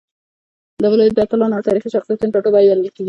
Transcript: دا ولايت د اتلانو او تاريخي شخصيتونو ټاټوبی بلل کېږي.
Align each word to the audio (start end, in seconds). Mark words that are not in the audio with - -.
دا 0.81 0.87
ولايت 0.93 1.13
د 1.15 1.19
اتلانو 1.25 1.57
او 1.57 1.65
تاريخي 1.67 1.89
شخصيتونو 1.95 2.33
ټاټوبی 2.33 2.65
بلل 2.71 2.89
کېږي. 2.93 2.99